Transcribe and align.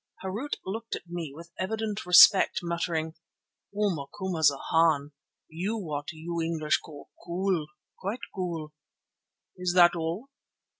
Harût 0.23 0.55
looked 0.65 0.95
at 0.95 1.07
me 1.07 1.31
with 1.31 1.51
evident 1.59 2.07
respect, 2.07 2.61
muttering: 2.63 3.13
"Oh, 3.71 3.93
Macumazana, 3.93 5.11
you 5.47 5.77
what 5.77 6.11
you 6.11 6.41
English 6.41 6.77
call 6.79 7.11
cool, 7.23 7.67
quite 7.99 8.21
cool! 8.33 8.73
Is 9.57 9.73
that 9.75 9.95
all?" 9.95 10.31